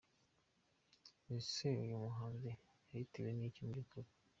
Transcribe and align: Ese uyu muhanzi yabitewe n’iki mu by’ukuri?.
Ese 1.37 1.67
uyu 1.83 1.95
muhanzi 2.03 2.45
yabitewe 2.89 3.29
n’iki 3.33 3.61
mu 3.65 3.71
by’ukuri?. 3.73 4.09